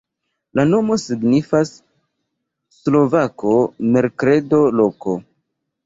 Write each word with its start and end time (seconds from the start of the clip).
La 0.59 0.63
nomo 0.69 0.97
signifas: 1.01 1.75
slovako-merkredo-loko. 2.79 5.21